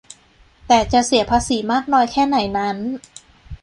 [0.67, 2.77] แต่จะเสียภาษีมากน้อยแค่ไหนนั้น